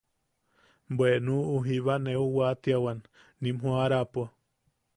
Bwe 0.97 1.09
nuʼu 1.25 1.53
jiba 1.65 1.93
neu 2.03 2.25
watiawan 2.37 2.99
nim 3.41 3.55
joʼarapo: 3.63 4.21